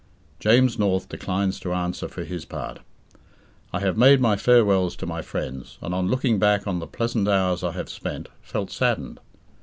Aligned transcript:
James 0.39 0.79
North 0.79 1.07
declines 1.09 1.59
to 1.59 1.73
answer 1.75 2.07
for 2.07 2.23
his 2.23 2.43
part. 2.43 2.79
I 3.71 3.81
have 3.81 3.97
made 3.99 4.19
my 4.19 4.35
farewells 4.35 4.95
to 4.95 5.05
my 5.05 5.21
friends, 5.21 5.77
and 5.79 5.93
on 5.93 6.07
looking 6.07 6.39
back 6.39 6.65
on 6.65 6.79
the 6.79 6.87
pleasant 6.87 7.27
hours 7.27 7.63
I 7.63 7.73
have 7.73 7.87
spent, 7.87 8.27
felt 8.41 8.71
saddened. 8.71 9.19